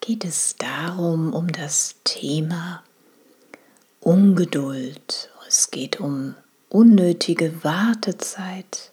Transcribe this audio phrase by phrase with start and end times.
[0.00, 2.82] geht es darum, um das Thema
[4.00, 5.30] Ungeduld.
[5.46, 6.34] Es geht um
[6.68, 8.92] unnötige Wartezeit.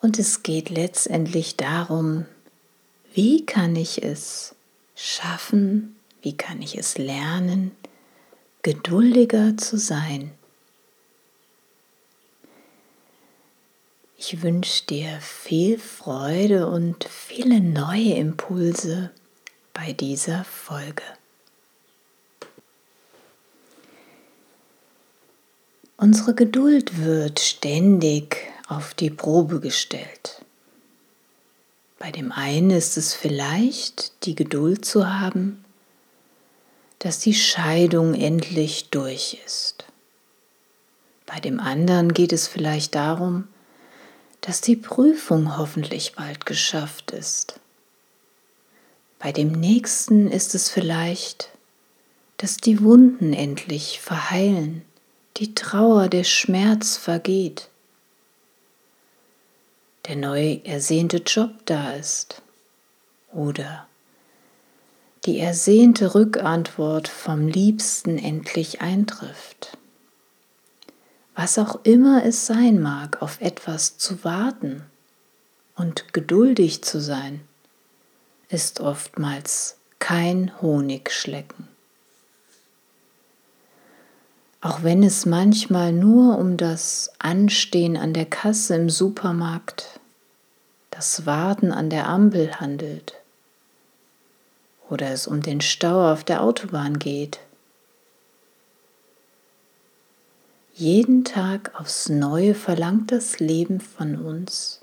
[0.00, 2.26] Und es geht letztendlich darum,
[3.12, 4.54] wie kann ich es
[4.94, 7.72] schaffen, wie kann ich es lernen,
[8.62, 10.32] geduldiger zu sein.
[14.16, 19.10] Ich wünsche dir viel Freude und viele neue Impulse
[19.80, 21.02] bei dieser Folge.
[25.96, 28.36] Unsere Geduld wird ständig
[28.68, 30.44] auf die Probe gestellt.
[31.98, 35.64] Bei dem einen ist es vielleicht die Geduld zu haben,
[36.98, 39.86] dass die Scheidung endlich durch ist.
[41.24, 43.48] Bei dem anderen geht es vielleicht darum,
[44.42, 47.59] dass die Prüfung hoffentlich bald geschafft ist.
[49.20, 51.50] Bei dem nächsten ist es vielleicht,
[52.38, 54.82] dass die Wunden endlich verheilen,
[55.36, 57.68] die Trauer, der Schmerz vergeht,
[60.06, 62.40] der neu ersehnte Job da ist.
[63.30, 63.86] Oder
[65.26, 69.76] die ersehnte Rückantwort vom Liebsten endlich eintrifft.
[71.34, 74.82] Was auch immer es sein mag, auf etwas zu warten
[75.76, 77.42] und geduldig zu sein
[78.50, 81.68] ist oftmals kein Honigschlecken.
[84.60, 90.00] Auch wenn es manchmal nur um das Anstehen an der Kasse im Supermarkt,
[90.90, 93.14] das Warten an der Ampel handelt
[94.90, 97.38] oder es um den Stau auf der Autobahn geht.
[100.74, 104.80] Jeden Tag aufs Neue verlangt das Leben von uns,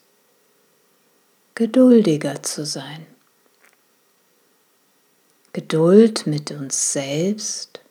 [1.56, 3.06] geduldiger zu sein.
[5.58, 7.82] Geduld mit uns selbst,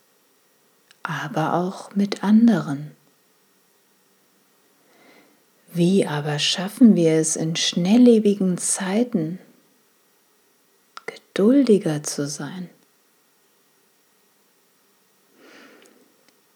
[1.03, 2.93] aber auch mit anderen.
[5.73, 9.41] Wie aber schaffen wir es in schnelllebigen Zeiten,
[11.07, 12.71] geduldiger zu sein?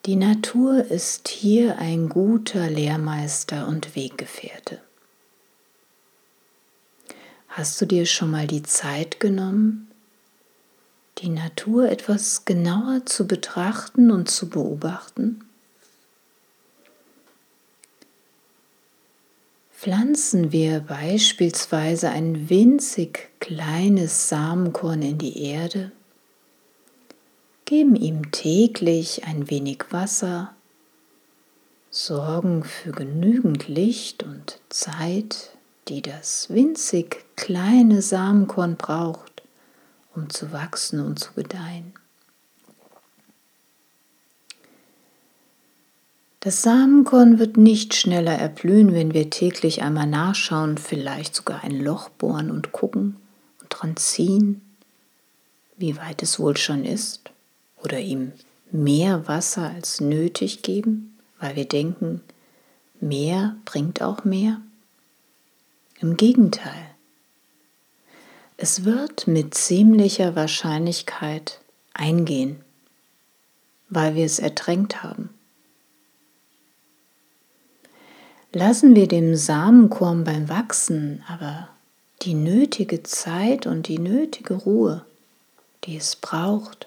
[0.06, 4.81] Die Natur ist hier ein guter Lehrmeister und Weggefährte.
[7.49, 9.90] Hast du dir schon mal die Zeit genommen,
[11.20, 15.44] die Natur etwas genauer zu betrachten und zu beobachten?
[19.81, 25.91] Pflanzen wir beispielsweise ein winzig kleines Samenkorn in die Erde,
[27.64, 30.55] geben ihm täglich ein wenig Wasser,
[31.88, 35.52] sorgen für genügend Licht und Zeit,
[35.88, 39.30] die das winzig kleine Samenkorn braucht,
[40.15, 41.93] um zu wachsen und zu gedeihen.
[46.43, 52.09] Das Samenkorn wird nicht schneller erblühen, wenn wir täglich einmal nachschauen, vielleicht sogar ein Loch
[52.09, 53.17] bohren und gucken
[53.61, 54.62] und dran ziehen,
[55.77, 57.31] wie weit es wohl schon ist,
[57.83, 58.33] oder ihm
[58.73, 62.23] mehr Wasser als nötig geben, weil wir denken,
[63.01, 64.62] mehr bringt auch mehr.
[66.01, 66.89] Im Gegenteil,
[68.62, 71.61] es wird mit ziemlicher Wahrscheinlichkeit
[71.95, 72.62] eingehen,
[73.89, 75.31] weil wir es ertränkt haben.
[78.53, 81.71] Lassen wir dem Samenkorn beim Wachsen aber
[82.21, 85.07] die nötige Zeit und die nötige Ruhe,
[85.85, 86.87] die es braucht,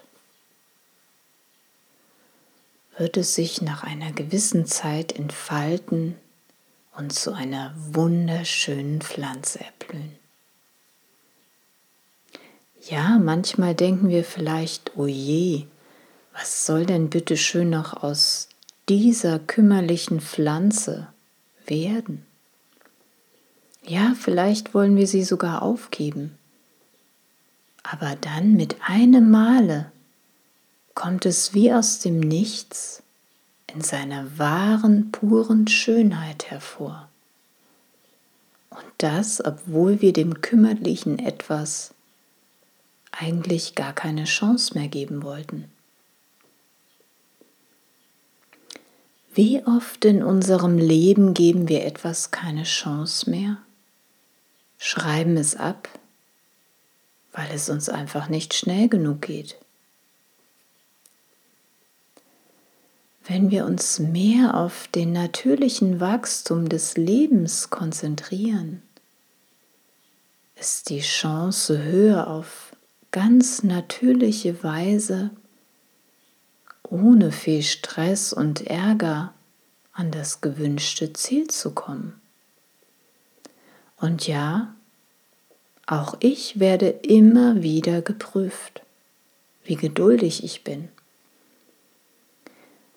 [2.98, 6.14] wird es sich nach einer gewissen Zeit entfalten
[6.96, 10.23] und zu einer wunderschönen Pflanze erblühen.
[12.88, 15.64] Ja, manchmal denken wir vielleicht, oh je,
[16.34, 18.48] was soll denn bitte schön noch aus
[18.90, 21.08] dieser kümmerlichen Pflanze
[21.66, 22.26] werden?
[23.86, 26.36] Ja, vielleicht wollen wir sie sogar aufgeben.
[27.82, 29.90] Aber dann mit einem Male
[30.94, 33.02] kommt es wie aus dem Nichts
[33.72, 37.08] in seiner wahren, puren Schönheit hervor.
[38.68, 41.93] Und das, obwohl wir dem kümmerlichen etwas
[43.18, 45.70] eigentlich gar keine Chance mehr geben wollten.
[49.34, 53.58] Wie oft in unserem Leben geben wir etwas keine Chance mehr,
[54.78, 55.88] schreiben es ab,
[57.32, 59.56] weil es uns einfach nicht schnell genug geht.
[63.26, 68.82] Wenn wir uns mehr auf den natürlichen Wachstum des Lebens konzentrieren,
[70.54, 72.73] ist die Chance höher auf
[73.14, 75.30] ganz natürliche Weise,
[76.82, 79.32] ohne viel Stress und Ärger
[79.92, 82.20] an das gewünschte Ziel zu kommen.
[83.98, 84.74] Und ja,
[85.86, 88.82] auch ich werde immer wieder geprüft,
[89.62, 90.88] wie geduldig ich bin.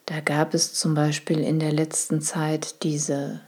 [0.07, 3.41] Da gab es zum Beispiel in der letzten Zeit diese,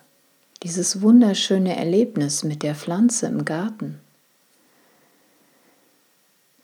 [0.61, 3.99] dieses wunderschöne Erlebnis mit der Pflanze im Garten.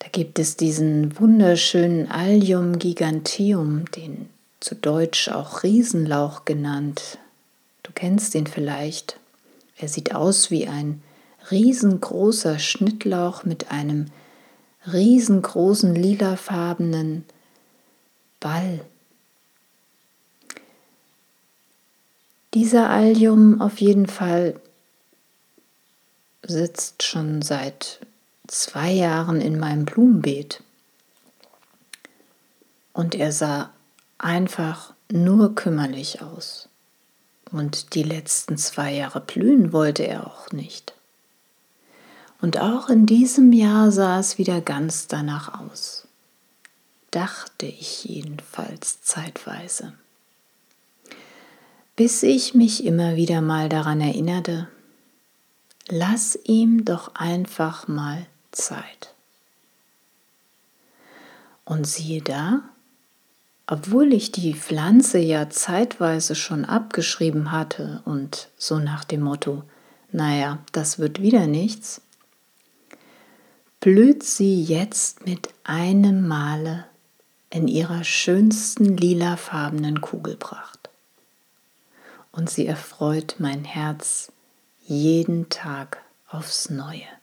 [0.05, 4.29] Da gibt es diesen wunderschönen Allium giganteum, den
[4.59, 7.17] zu Deutsch auch Riesenlauch genannt.
[7.81, 9.19] Du kennst ihn vielleicht.
[9.77, 11.01] Er sieht aus wie ein
[11.49, 14.05] riesengroßer Schnittlauch mit einem
[14.85, 17.25] riesengroßen lilafarbenen
[18.39, 18.81] Ball
[22.55, 24.55] Dieser Allium auf jeden Fall
[26.41, 27.99] sitzt schon seit
[28.47, 30.61] zwei Jahren in meinem Blumenbeet.
[32.93, 33.71] Und er sah
[34.17, 36.69] einfach nur kümmerlich aus.
[37.51, 40.93] Und die letzten zwei Jahre blühen wollte er auch nicht.
[42.41, 46.07] Und auch in diesem Jahr sah es wieder ganz danach aus.
[47.11, 49.93] Dachte ich jedenfalls zeitweise
[51.95, 54.67] bis ich mich immer wieder mal daran erinnerte,
[55.87, 58.25] lass ihm doch einfach mal
[58.55, 59.13] Zeit.
[61.63, 62.61] Und siehe da,
[63.67, 69.63] obwohl ich die Pflanze ja zeitweise schon abgeschrieben hatte und so nach dem Motto,
[70.11, 72.01] naja, das wird wieder nichts,
[73.79, 76.85] blüht sie jetzt mit einem Male
[77.49, 80.89] in ihrer schönsten lilafarbenen Kugelpracht
[82.31, 84.31] und sie erfreut mein Herz
[84.85, 87.14] jeden Tag aufs Neue.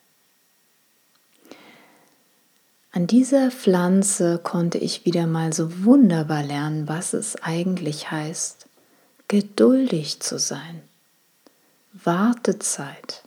[2.95, 8.67] An dieser Pflanze konnte ich wieder mal so wunderbar lernen, was es eigentlich heißt,
[9.29, 10.83] geduldig zu sein,
[11.95, 13.23] Wartezeit,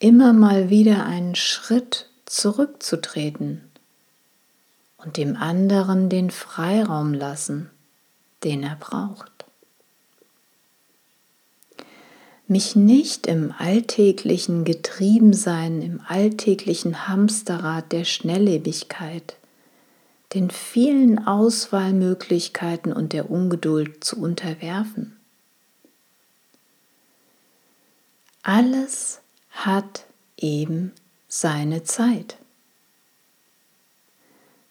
[0.00, 3.70] immer mal wieder einen Schritt zurückzutreten
[4.96, 7.70] und dem anderen den Freiraum lassen,
[8.42, 9.39] den er braucht
[12.50, 19.36] mich nicht im alltäglichen Getriebensein, im alltäglichen Hamsterrad der Schnelllebigkeit,
[20.34, 25.16] den vielen Auswahlmöglichkeiten und der Ungeduld zu unterwerfen.
[28.42, 30.04] Alles hat
[30.36, 30.92] eben
[31.28, 32.36] seine Zeit.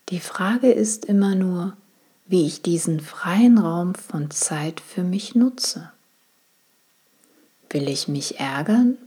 [0.09, 1.77] Die Frage ist immer nur,
[2.27, 5.91] wie ich diesen freien Raum von Zeit für mich nutze.
[7.69, 8.97] Will ich mich ärgern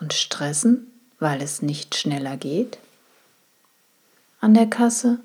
[0.00, 0.86] und stressen,
[1.18, 2.78] weil es nicht schneller geht?
[4.40, 5.18] An der Kasse?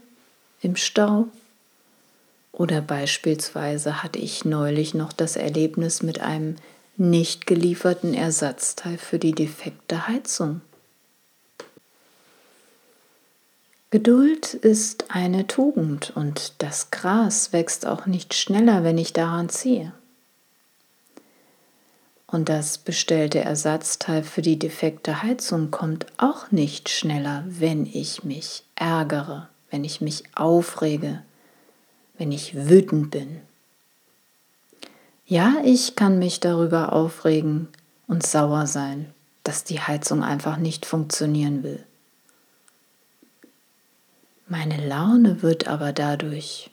[0.62, 1.28] Im Stau?
[2.52, 6.56] Oder beispielsweise hatte ich neulich noch das Erlebnis mit einem
[6.98, 10.62] nicht gelieferten Ersatzteil für die defekte Heizung.
[13.90, 19.92] Geduld ist eine Tugend und das Gras wächst auch nicht schneller, wenn ich daran ziehe.
[22.32, 28.64] Und das bestellte Ersatzteil für die defekte Heizung kommt auch nicht schneller, wenn ich mich
[28.76, 31.24] ärgere, wenn ich mich aufrege,
[32.18, 33.42] wenn ich wütend bin.
[35.26, 37.68] Ja, ich kann mich darüber aufregen
[38.08, 41.84] und sauer sein, dass die Heizung einfach nicht funktionieren will.
[44.48, 46.70] Meine Laune wird aber dadurch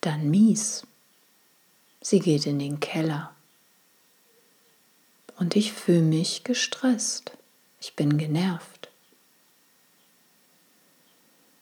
[0.00, 0.86] dann mies.
[2.00, 3.32] Sie geht in den Keller.
[5.38, 7.32] Und ich fühle mich gestresst.
[7.80, 8.90] Ich bin genervt.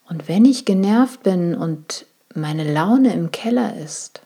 [0.09, 4.23] Und wenn ich genervt bin und meine Laune im Keller ist,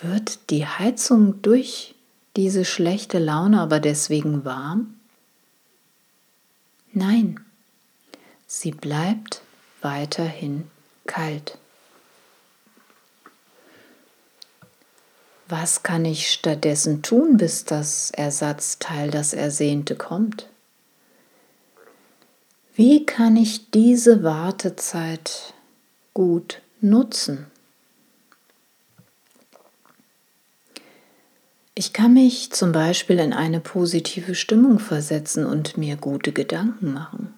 [0.00, 1.94] wird die Heizung durch
[2.36, 4.94] diese schlechte Laune aber deswegen warm?
[6.92, 7.40] Nein,
[8.46, 9.42] sie bleibt
[9.82, 10.70] weiterhin
[11.06, 11.58] kalt.
[15.50, 20.46] Was kann ich stattdessen tun, bis das Ersatzteil, das Ersehnte kommt?
[22.76, 25.52] Wie kann ich diese Wartezeit
[26.14, 27.46] gut nutzen?
[31.74, 37.34] Ich kann mich zum Beispiel in eine positive Stimmung versetzen und mir gute Gedanken machen.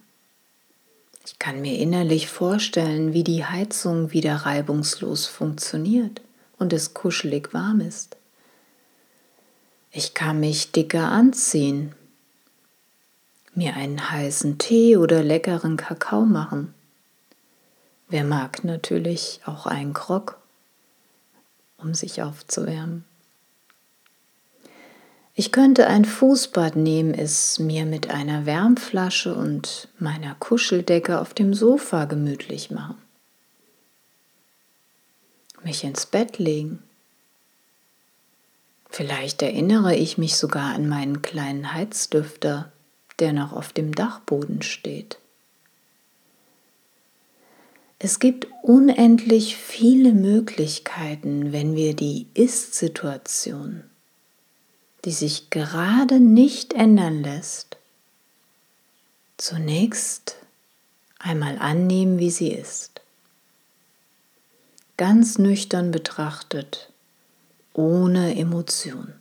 [1.24, 6.20] Ich kann mir innerlich vorstellen, wie die Heizung wieder reibungslos funktioniert
[6.62, 8.16] und es kuschelig warm ist.
[9.90, 11.94] Ich kann mich dicker anziehen,
[13.54, 16.72] mir einen heißen Tee oder leckeren Kakao machen.
[18.08, 20.38] Wer mag natürlich auch einen Krog,
[21.78, 23.04] um sich aufzuwärmen.
[25.34, 31.54] Ich könnte ein Fußbad nehmen, es mir mit einer Wärmflasche und meiner Kuscheldecke auf dem
[31.54, 33.01] Sofa gemütlich machen.
[35.64, 36.82] Mich ins Bett legen.
[38.90, 42.70] Vielleicht erinnere ich mich sogar an meinen kleinen Heizdüfter,
[43.18, 45.18] der noch auf dem Dachboden steht.
[47.98, 53.84] Es gibt unendlich viele Möglichkeiten, wenn wir die Ist-Situation
[55.04, 57.76] die sich gerade nicht ändern lässt,
[59.36, 60.36] zunächst
[61.18, 63.01] einmal annehmen, wie sie ist.
[65.02, 66.88] Ganz nüchtern betrachtet,
[67.72, 69.12] ohne Emotion.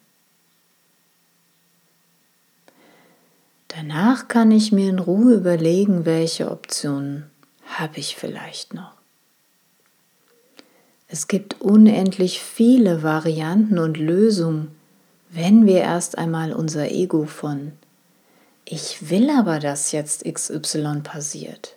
[3.68, 7.32] Danach kann ich mir in Ruhe überlegen, welche Optionen
[7.66, 8.94] habe ich vielleicht noch.
[11.08, 14.68] Es gibt unendlich viele Varianten und Lösungen,
[15.32, 17.72] wenn wir erst einmal unser Ego von
[18.66, 21.76] ich will aber, dass jetzt XY passiert,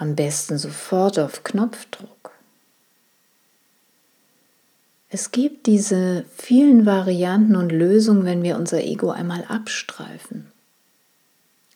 [0.00, 2.30] am besten sofort auf Knopfdruck.
[5.10, 10.50] Es gibt diese vielen Varianten und Lösungen, wenn wir unser Ego einmal abstreifen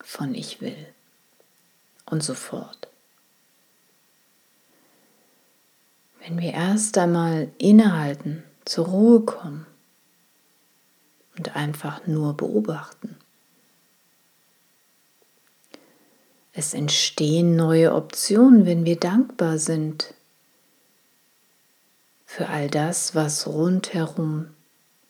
[0.03, 0.87] von ich will
[2.07, 2.89] und so fort.
[6.21, 9.67] Wenn wir erst einmal innehalten, zur Ruhe kommen
[11.37, 13.17] und einfach nur beobachten.
[16.55, 20.15] Es entstehen neue Optionen, wenn wir dankbar sind
[22.27, 24.49] für all das, was rundherum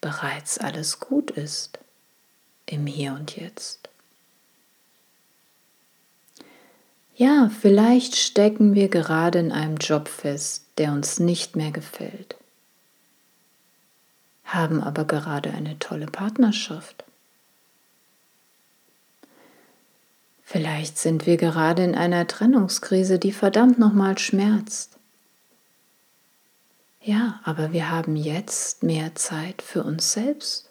[0.01, 1.79] bereits alles gut ist
[2.67, 3.89] im Hier und Jetzt.
[7.17, 12.37] Ja, vielleicht stecken wir gerade in einem Job fest, der uns nicht mehr gefällt
[14.45, 17.04] haben aber gerade eine tolle Partnerschaft.
[20.55, 24.97] Vielleicht sind wir gerade in einer Trennungskrise, die verdammt nochmal schmerzt.
[27.03, 30.71] Ja, aber wir haben jetzt mehr Zeit für uns selbst.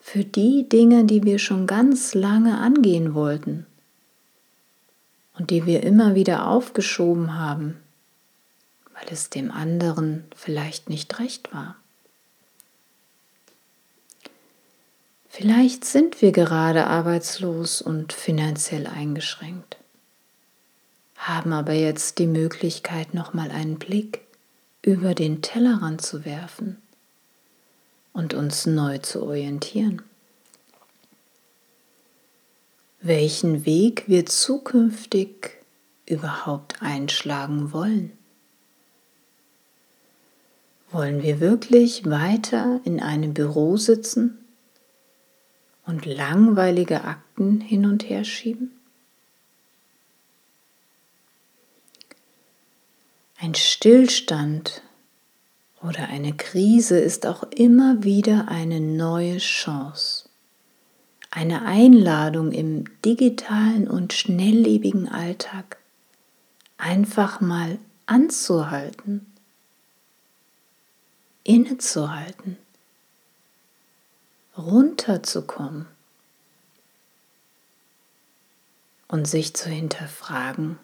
[0.00, 3.66] Für die Dinge, die wir schon ganz lange angehen wollten
[5.38, 7.76] und die wir immer wieder aufgeschoben haben,
[8.94, 11.76] weil es dem anderen vielleicht nicht recht war.
[15.36, 19.78] Vielleicht sind wir gerade arbeitslos und finanziell eingeschränkt,
[21.16, 24.20] haben aber jetzt die Möglichkeit, nochmal einen Blick
[24.80, 26.80] über den Tellerrand zu werfen
[28.12, 30.02] und uns neu zu orientieren.
[33.00, 35.50] Welchen Weg wir zukünftig
[36.06, 38.12] überhaupt einschlagen wollen.
[40.92, 44.38] Wollen wir wirklich weiter in einem Büro sitzen
[45.86, 48.72] und langweilige Akten hin und her schieben?
[53.38, 54.82] Ein Stillstand
[55.82, 60.30] oder eine Krise ist auch immer wieder eine neue Chance,
[61.30, 65.76] eine Einladung im digitalen und schnelllebigen Alltag
[66.78, 69.26] einfach mal anzuhalten,
[71.42, 72.56] innezuhalten,
[74.56, 75.86] runterzukommen
[79.08, 80.78] und sich zu hinterfragen,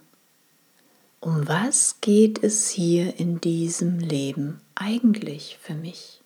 [1.20, 6.20] um was geht es hier in diesem Leben eigentlich für mich?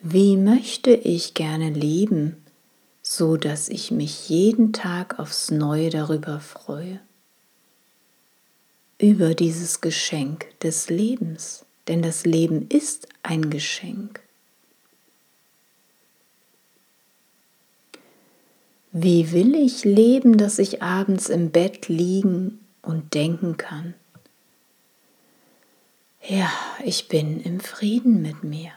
[0.00, 2.42] Wie möchte ich gerne leben,
[3.02, 6.98] so dass ich mich jeden Tag aufs Neue darüber freue?
[8.98, 14.21] Über dieses Geschenk des Lebens, denn das Leben ist ein Geschenk.
[18.94, 23.94] Wie will ich leben, dass ich abends im Bett liegen und denken kann?
[26.28, 26.52] Ja,
[26.84, 28.70] ich bin im Frieden mit mir.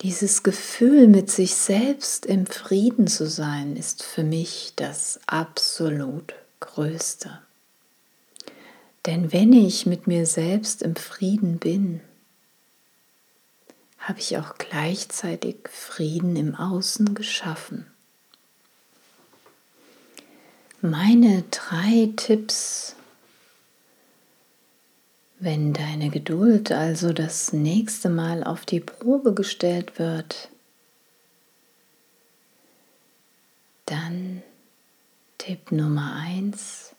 [0.00, 7.38] Dieses Gefühl, mit sich selbst im Frieden zu sein, ist für mich das absolut Größte.
[9.04, 12.00] Denn wenn ich mit mir selbst im Frieden bin,
[14.06, 17.90] habe ich auch gleichzeitig Frieden im Außen geschaffen.
[20.80, 22.94] Meine drei Tipps,
[25.40, 30.50] wenn deine Geduld also das nächste Mal auf die Probe gestellt wird,
[33.86, 34.40] dann
[35.36, 36.94] Tipp Nummer eins: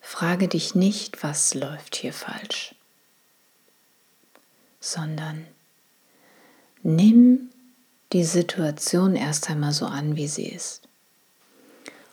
[0.00, 2.76] Frage dich nicht, was läuft hier falsch
[4.82, 5.46] sondern
[6.82, 7.50] nimm
[8.12, 10.82] die Situation erst einmal so an, wie sie ist,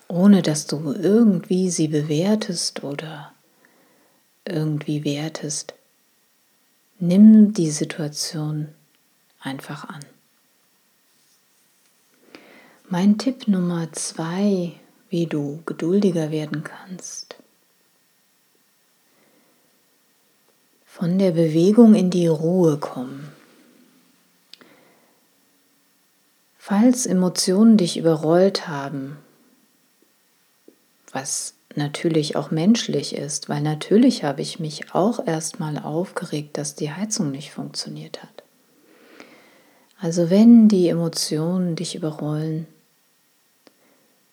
[0.08, 3.32] ohne dass du irgendwie sie bewertest oder
[4.44, 5.74] irgendwie wertest.
[7.00, 8.68] Nimm die Situation
[9.40, 10.04] einfach an.
[12.88, 14.72] Mein Tipp Nummer zwei,
[15.08, 17.36] wie du geduldiger werden kannst,
[20.92, 23.30] von der Bewegung in die Ruhe kommen.
[26.58, 29.16] Falls Emotionen dich überrollt haben,
[31.12, 36.92] was natürlich auch menschlich ist, weil natürlich habe ich mich auch erstmal aufgeregt, dass die
[36.92, 38.42] Heizung nicht funktioniert hat.
[40.00, 42.66] Also wenn die Emotionen dich überrollen,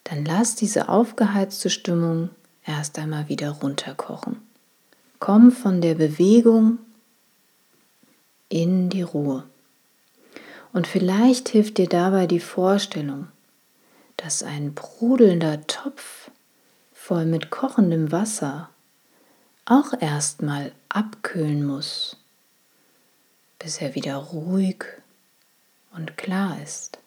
[0.06, 2.30] dann lass diese aufgeheizte Stimmung
[2.66, 4.47] erst einmal wieder runterkochen.
[5.20, 6.80] Komm von der Bewegung
[8.50, 9.44] in die Ruhe.
[10.74, 13.28] Und vielleicht hilft dir dabei die Vorstellung,
[14.18, 16.30] dass ein brodelnder Topf
[16.94, 18.70] voll mit kochendem Wasser
[19.66, 22.18] auch erstmal abkühlen muss,
[23.60, 24.84] bis er wieder ruhig
[25.94, 27.00] und klar ist.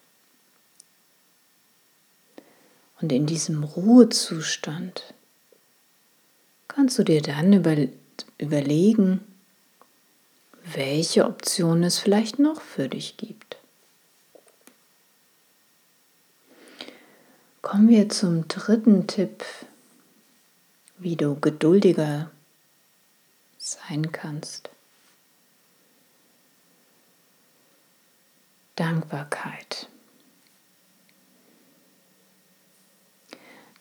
[3.01, 5.15] Und in diesem Ruhezustand
[6.69, 7.77] kannst du dir dann über,
[8.41, 9.21] überlegen,
[10.65, 13.57] welche Optionen es vielleicht noch für dich gibt.
[17.63, 19.45] Kommen wir zum dritten Tipp,
[20.99, 22.31] wie du geduldiger
[23.59, 24.71] sein kannst.
[28.77, 29.89] Dankbarkeit.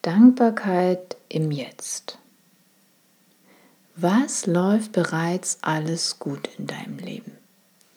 [0.02, 2.18] Dankbarkeit im Jetzt.
[4.02, 7.34] Was läuft bereits alles gut in deinem Leben?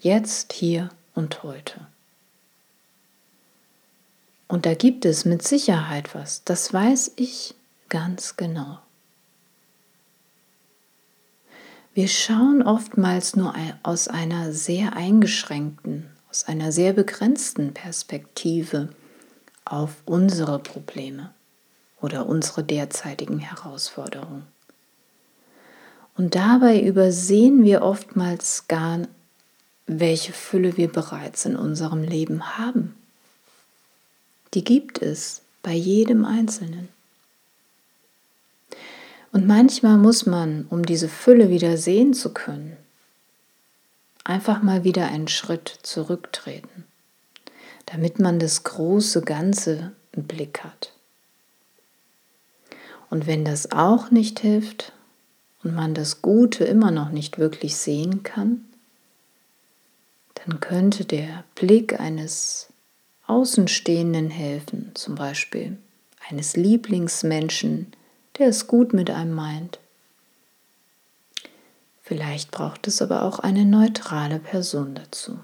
[0.00, 1.86] Jetzt, hier und heute.
[4.48, 7.54] Und da gibt es mit Sicherheit was, das weiß ich
[7.88, 8.80] ganz genau.
[11.94, 18.88] Wir schauen oftmals nur aus einer sehr eingeschränkten, aus einer sehr begrenzten Perspektive
[19.64, 21.32] auf unsere Probleme
[22.00, 24.51] oder unsere derzeitigen Herausforderungen.
[26.16, 29.00] Und dabei übersehen wir oftmals gar,
[29.86, 32.94] welche Fülle wir bereits in unserem Leben haben.
[34.54, 36.88] Die gibt es bei jedem Einzelnen.
[39.32, 42.76] Und manchmal muss man, um diese Fülle wieder sehen zu können,
[44.24, 46.84] einfach mal wieder einen Schritt zurücktreten,
[47.86, 50.92] damit man das große Ganze im Blick hat.
[53.08, 54.92] Und wenn das auch nicht hilft,
[55.62, 58.64] und man das Gute immer noch nicht wirklich sehen kann,
[60.34, 62.68] dann könnte der Blick eines
[63.26, 65.78] Außenstehenden helfen, zum Beispiel
[66.28, 67.92] eines Lieblingsmenschen,
[68.38, 69.78] der es gut mit einem meint.
[72.02, 75.38] Vielleicht braucht es aber auch eine neutrale Person dazu.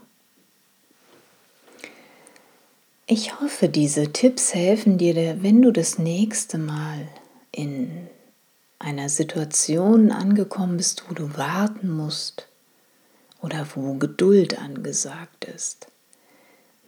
[3.06, 7.08] Ich hoffe, diese Tipps helfen dir, wenn du das nächste Mal
[7.52, 8.06] in
[8.78, 12.48] einer Situation angekommen bist, wo du warten musst
[13.40, 15.88] oder wo Geduld angesagt ist.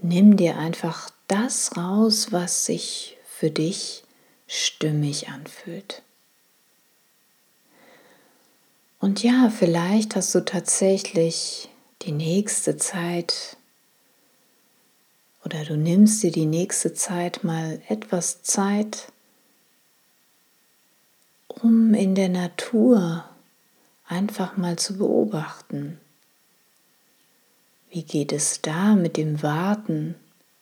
[0.00, 4.04] Nimm dir einfach das raus, was sich für dich
[4.46, 6.02] stimmig anfühlt.
[8.98, 11.70] Und ja, vielleicht hast du tatsächlich
[12.02, 13.56] die nächste Zeit
[15.44, 19.10] oder du nimmst dir die nächste Zeit mal etwas Zeit,
[21.50, 23.24] um in der Natur
[24.06, 25.98] einfach mal zu beobachten.
[27.90, 30.14] Wie geht es da mit dem Warten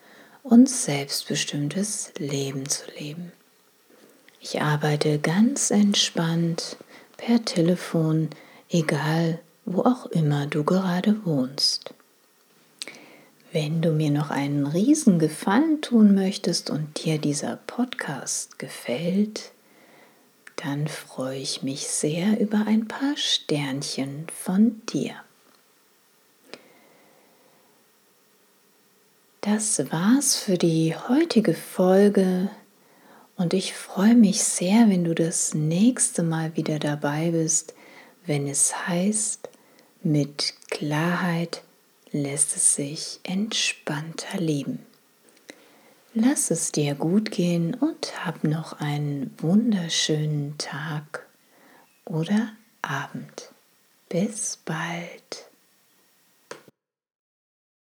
[0.43, 3.33] und selbstbestimmtes Leben zu leben.
[4.41, 6.77] Ich arbeite ganz entspannt
[7.17, 8.29] per Telefon,
[8.69, 11.95] egal wo auch immer du gerade wohnst.
[13.53, 19.53] Wenn du mir noch einen riesen Gefallen tun möchtest und dir dieser Podcast gefällt,
[20.57, 25.24] dann freue ich mich sehr über ein paar Sternchen von dir.
[29.47, 32.49] Das war's für die heutige Folge
[33.37, 37.75] und ich freue mich sehr, wenn du das nächste Mal wieder dabei bist,
[38.25, 39.51] wenn es heißt,
[40.03, 41.63] mit Klarheit
[42.11, 44.79] lässt es sich entspannter leben.
[46.15, 51.27] Lass es dir gut gehen und hab noch einen wunderschönen Tag
[52.07, 53.51] oder Abend.
[54.09, 55.51] Bis bald.